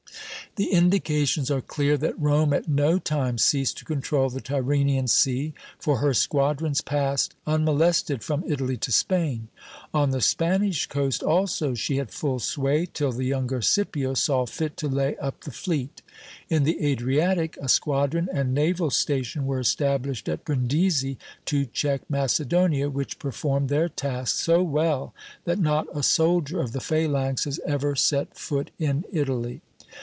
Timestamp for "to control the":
3.77-4.41